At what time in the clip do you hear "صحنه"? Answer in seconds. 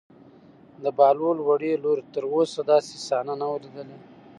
3.07-3.33